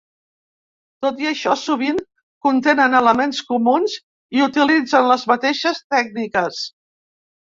[1.05, 1.99] Tot i això, sovint
[2.47, 3.97] contenen elements comuns
[4.39, 6.65] i utilitzen les mateixes tècniques.